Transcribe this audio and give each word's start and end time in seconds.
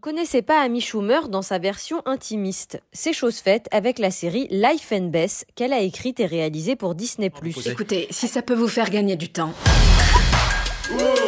Connaissez 0.00 0.40
pas 0.40 0.62
Amy 0.62 0.80
Schumer 0.80 1.28
dans 1.28 1.42
sa 1.42 1.58
version 1.58 2.00
intimiste. 2.06 2.80
C'est 2.90 3.12
chose 3.12 3.36
faite 3.36 3.66
avec 3.70 3.98
la 3.98 4.10
série 4.10 4.48
Life 4.50 4.92
and 4.92 5.08
Bess 5.08 5.44
qu'elle 5.56 5.74
a 5.74 5.80
écrite 5.80 6.20
et 6.20 6.26
réalisée 6.26 6.74
pour 6.74 6.94
Disney+. 6.94 7.30
Écoutez, 7.66 8.06
si 8.08 8.26
ça 8.26 8.40
peut 8.40 8.54
vous 8.54 8.66
faire 8.66 8.88
gagner 8.88 9.16
du 9.16 9.28
temps. 9.28 9.52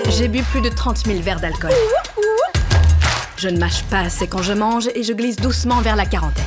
J'ai 0.09 0.27
bu 0.27 0.43
plus 0.43 0.63
de 0.63 0.71
30 0.71 1.05
000 1.05 1.21
verres 1.21 1.41
d'alcool. 1.41 1.73
Je 3.37 3.51
ne 3.51 3.59
mâche 3.59 3.83
pas 3.91 4.01
assez 4.01 4.27
quand 4.27 4.43
je 4.43 4.55
mange 4.55 4.89
et 4.95 5.03
je 5.03 5.13
glisse 5.13 5.37
doucement 5.37 5.83
vers 5.83 5.97
la 5.97 6.07
quarantaine. 6.07 6.45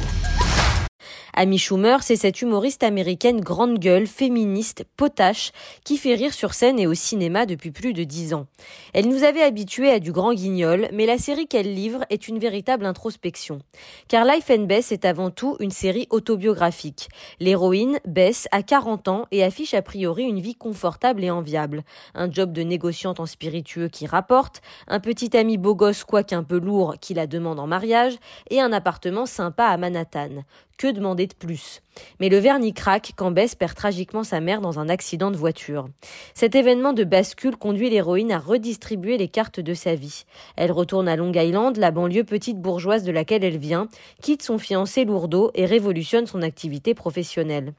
Amy 1.37 1.57
Schumer, 1.57 2.01
c'est 2.01 2.15
cette 2.15 2.41
humoriste 2.41 2.81
américaine 2.81 3.41
grande 3.41 3.77
gueule, 3.77 4.07
féministe, 4.07 4.85
potache, 4.95 5.51
qui 5.83 5.97
fait 5.97 6.15
rire 6.15 6.33
sur 6.33 6.53
scène 6.53 6.79
et 6.79 6.87
au 6.87 6.93
cinéma 6.93 7.45
depuis 7.45 7.71
plus 7.71 7.91
de 7.91 8.05
dix 8.05 8.33
ans. 8.33 8.47
Elle 8.93 9.09
nous 9.09 9.25
avait 9.25 9.41
habitués 9.41 9.91
à 9.91 9.99
du 9.99 10.13
grand 10.13 10.33
guignol, 10.33 10.87
mais 10.93 11.05
la 11.05 11.17
série 11.17 11.47
qu'elle 11.47 11.73
livre 11.73 12.05
est 12.09 12.29
une 12.29 12.39
véritable 12.39 12.85
introspection. 12.85 13.59
Car 14.07 14.23
Life 14.23 14.49
and 14.49 14.63
Bess 14.63 14.93
est 14.93 15.03
avant 15.03 15.29
tout 15.29 15.57
une 15.59 15.71
série 15.71 16.07
autobiographique. 16.09 17.09
L'héroïne, 17.41 17.99
Bess, 18.07 18.47
a 18.53 18.63
40 18.63 19.09
ans 19.09 19.25
et 19.31 19.43
affiche 19.43 19.73
a 19.73 19.81
priori 19.81 20.23
une 20.23 20.39
vie 20.39 20.55
confortable 20.55 21.21
et 21.21 21.31
enviable. 21.31 21.83
Un 22.13 22.31
job 22.31 22.53
de 22.53 22.61
négociante 22.61 23.19
en 23.19 23.25
spiritueux 23.25 23.89
qui 23.89 24.07
rapporte, 24.07 24.61
un 24.87 25.01
petit 25.01 25.35
ami 25.35 25.57
beau 25.57 25.75
gosse 25.75 26.05
quoique 26.05 26.33
un 26.33 26.43
peu 26.43 26.59
lourd 26.59 26.95
qui 27.01 27.13
la 27.13 27.27
demande 27.27 27.59
en 27.59 27.67
mariage, 27.67 28.13
et 28.49 28.61
un 28.61 28.71
appartement 28.71 29.25
sympa 29.25 29.65
à 29.65 29.75
Manhattan. 29.75 30.45
Que 30.77 30.91
demander 30.91 31.24
de 31.27 31.33
plus 31.33 31.81
Mais 32.19 32.29
le 32.29 32.37
vernis 32.37 32.73
craque 32.73 33.13
quand 33.15 33.31
Bess 33.31 33.55
perd 33.55 33.75
tragiquement 33.75 34.23
sa 34.23 34.39
mère 34.39 34.61
dans 34.61 34.79
un 34.79 34.89
accident 34.89 35.31
de 35.31 35.37
voiture. 35.37 35.87
Cet 36.33 36.55
événement 36.55 36.93
de 36.93 37.03
bascule 37.03 37.55
conduit 37.55 37.89
l'héroïne 37.89 38.31
à 38.31 38.39
redistribuer 38.39 39.17
les 39.17 39.27
cartes 39.27 39.59
de 39.59 39.73
sa 39.73 39.95
vie. 39.95 40.25
Elle 40.55 40.71
retourne 40.71 41.07
à 41.07 41.15
Long 41.15 41.31
Island, 41.33 41.77
la 41.77 41.91
banlieue 41.91 42.23
petite 42.23 42.59
bourgeoise 42.59 43.03
de 43.03 43.11
laquelle 43.11 43.43
elle 43.43 43.57
vient, 43.57 43.87
quitte 44.21 44.43
son 44.43 44.57
fiancé 44.57 45.05
lourdeau 45.05 45.51
et 45.53 45.65
révolutionne 45.65 46.25
son 46.27 46.41
activité 46.41 46.93
professionnelle. 46.93 47.73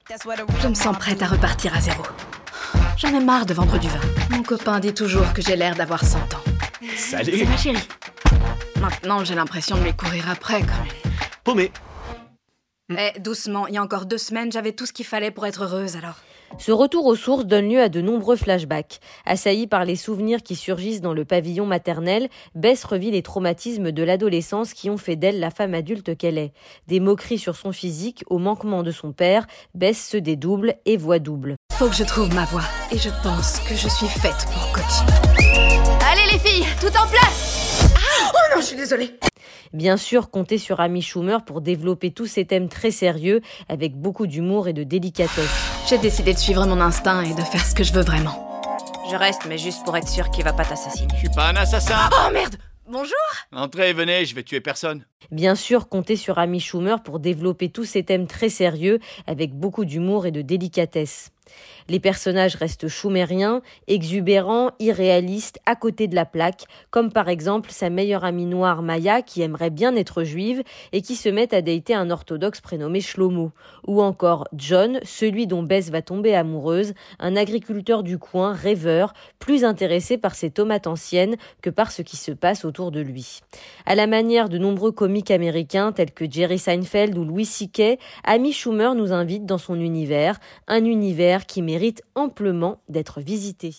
Je 0.62 0.68
me 0.68 0.74
sens 0.74 0.96
prête 0.96 1.22
à 1.22 1.26
repartir 1.26 1.74
à 1.74 1.80
zéro. 1.80 2.02
J'en 2.96 3.08
ai 3.08 3.22
marre 3.22 3.46
de 3.46 3.54
vendre 3.54 3.78
du 3.78 3.88
vin. 3.88 4.00
Mon 4.30 4.42
copain 4.42 4.80
dit 4.80 4.94
toujours 4.94 5.32
que 5.34 5.42
j'ai 5.42 5.56
l'air 5.56 5.74
d'avoir 5.74 6.04
100 6.04 6.18
ans. 6.18 6.44
Salut 6.96 7.38
C'est 7.38 7.44
ma 7.44 7.56
chérie. 7.56 7.88
Maintenant, 8.80 9.24
j'ai 9.24 9.34
l'impression 9.34 9.76
de 9.76 9.82
lui 9.82 9.92
courir 9.92 10.30
après 10.30 10.60
comme 10.60 10.84
une... 10.84 11.10
Paumé 11.44 11.70
Eh, 12.88 13.18
doucement, 13.18 13.66
il 13.66 13.74
y 13.74 13.78
a 13.78 13.82
encore 13.82 14.06
deux 14.06 14.18
semaines, 14.18 14.52
j'avais 14.52 14.70
tout 14.70 14.86
ce 14.86 14.92
qu'il 14.92 15.06
fallait 15.06 15.32
pour 15.32 15.44
être 15.46 15.64
heureuse, 15.64 15.96
alors... 15.96 16.20
Ce 16.58 16.70
retour 16.70 17.04
aux 17.06 17.16
sources 17.16 17.44
donne 17.44 17.68
lieu 17.68 17.80
à 17.80 17.88
de 17.88 18.00
nombreux 18.00 18.36
flashbacks. 18.36 19.00
Assaillie 19.24 19.66
par 19.66 19.84
les 19.84 19.96
souvenirs 19.96 20.44
qui 20.44 20.54
surgissent 20.54 21.00
dans 21.00 21.12
le 21.12 21.24
pavillon 21.24 21.66
maternel, 21.66 22.28
Bess 22.54 22.84
revit 22.84 23.10
les 23.10 23.22
traumatismes 23.22 23.90
de 23.90 24.02
l'adolescence 24.04 24.72
qui 24.72 24.88
ont 24.88 24.96
fait 24.96 25.16
d'elle 25.16 25.40
la 25.40 25.50
femme 25.50 25.74
adulte 25.74 26.16
qu'elle 26.16 26.38
est. 26.38 26.52
Des 26.86 27.00
moqueries 27.00 27.38
sur 27.38 27.56
son 27.56 27.72
physique, 27.72 28.22
au 28.28 28.38
manquement 28.38 28.84
de 28.84 28.92
son 28.92 29.12
père, 29.12 29.48
Bess 29.74 30.08
se 30.08 30.16
dédouble 30.16 30.76
et 30.84 30.96
voit 30.96 31.18
double. 31.18 31.56
Faut 31.72 31.88
que 31.88 31.96
je 31.96 32.04
trouve 32.04 32.32
ma 32.32 32.44
voie. 32.44 32.64
Et 32.92 32.98
je 32.98 33.10
pense 33.24 33.58
que 33.68 33.74
je 33.74 33.88
suis 33.88 34.06
faite 34.06 34.46
pour 34.52 34.70
coaching. 34.72 35.08
Allez 36.08 36.32
les 36.32 36.38
filles, 36.38 36.66
tout 36.80 36.96
en 36.96 37.08
place 37.08 37.82
Oh 38.32 38.54
non, 38.54 38.60
je 38.60 38.66
suis 38.66 38.76
désolée 38.76 39.18
Bien 39.72 39.96
sûr, 39.96 40.30
comptez 40.30 40.58
sur 40.58 40.80
Amy 40.80 41.02
Schumer 41.02 41.44
pour 41.44 41.60
développer 41.60 42.10
tous 42.10 42.26
ces 42.26 42.44
thèmes 42.44 42.68
très 42.68 42.90
sérieux, 42.90 43.40
avec 43.68 43.94
beaucoup 43.94 44.26
d'humour 44.26 44.68
et 44.68 44.72
de 44.72 44.82
délicatesse. 44.82 45.50
J'ai 45.88 45.98
décidé 45.98 46.34
de 46.34 46.38
suivre 46.38 46.66
mon 46.66 46.80
instinct 46.80 47.22
et 47.22 47.34
de 47.34 47.42
faire 47.42 47.64
ce 47.64 47.74
que 47.74 47.84
je 47.84 47.92
veux 47.92 48.02
vraiment. 48.02 48.42
Je 49.10 49.16
reste, 49.16 49.42
mais 49.48 49.58
juste 49.58 49.84
pour 49.84 49.96
être 49.96 50.08
sûr 50.08 50.30
qu'il 50.30 50.44
va 50.44 50.52
pas 50.52 50.64
t'assassiner. 50.64 51.08
Je 51.14 51.20
suis 51.20 51.34
pas 51.34 51.50
un 51.50 51.56
assassin 51.56 52.10
Oh 52.12 52.32
merde 52.32 52.56
Bonjour 52.88 53.16
Entrez, 53.52 53.92
venez, 53.92 54.24
je 54.26 54.34
vais 54.36 54.44
tuer 54.44 54.60
personne. 54.60 55.04
Bien 55.32 55.56
sûr, 55.56 55.88
comptez 55.88 56.14
sur 56.14 56.38
Amy 56.38 56.60
Schumer 56.60 57.02
pour 57.02 57.18
développer 57.18 57.68
tous 57.68 57.84
ces 57.84 58.04
thèmes 58.04 58.28
très 58.28 58.48
sérieux, 58.48 59.00
avec 59.26 59.52
beaucoup 59.52 59.84
d'humour 59.84 60.26
et 60.26 60.30
de 60.30 60.40
délicatesse. 60.40 61.32
Les 61.88 62.00
personnages 62.00 62.56
restent 62.56 62.88
schumériens, 62.88 63.62
exubérants, 63.86 64.72
irréalistes, 64.80 65.60
à 65.66 65.76
côté 65.76 66.08
de 66.08 66.14
la 66.16 66.24
plaque, 66.24 66.64
comme 66.90 67.12
par 67.12 67.28
exemple 67.28 67.70
sa 67.70 67.90
meilleure 67.90 68.24
amie 68.24 68.46
noire 68.46 68.82
Maya 68.82 69.22
qui 69.22 69.42
aimerait 69.42 69.70
bien 69.70 69.94
être 69.94 70.24
juive 70.24 70.62
et 70.92 71.00
qui 71.00 71.14
se 71.14 71.28
met 71.28 71.54
à 71.54 71.62
dater 71.62 71.94
un 71.94 72.10
orthodoxe 72.10 72.60
prénommé 72.60 73.00
Shlomo, 73.00 73.52
ou 73.86 74.02
encore 74.02 74.48
John, 74.52 74.98
celui 75.04 75.46
dont 75.46 75.62
Bess 75.62 75.90
va 75.90 76.02
tomber 76.02 76.34
amoureuse, 76.34 76.94
un 77.20 77.36
agriculteur 77.36 78.02
du 78.02 78.18
coin, 78.18 78.52
rêveur, 78.52 79.12
plus 79.38 79.64
intéressé 79.64 80.18
par 80.18 80.34
ses 80.34 80.50
tomates 80.50 80.86
anciennes 80.88 81.36
que 81.62 81.70
par 81.70 81.92
ce 81.92 82.02
qui 82.02 82.16
se 82.16 82.32
passe 82.32 82.64
autour 82.64 82.90
de 82.90 83.00
lui. 83.00 83.40
À 83.84 83.94
la 83.94 84.06
manière 84.08 84.48
de 84.48 84.58
nombreux 84.58 84.92
comiques 84.92 85.30
américains 85.30 85.92
tels 85.92 86.12
que 86.12 86.28
Jerry 86.28 86.58
Seinfeld 86.58 87.16
ou 87.16 87.24
Louis 87.24 87.44
C.K., 87.44 87.98
Amy 88.24 88.52
Schumer 88.52 88.94
nous 88.94 89.12
invite 89.12 89.46
dans 89.46 89.58
son 89.58 89.78
univers, 89.78 90.40
un 90.66 90.84
univers 90.84 91.35
qui 91.44 91.60
mérite 91.60 92.02
amplement 92.14 92.80
d'être 92.88 93.20
visité. 93.20 93.74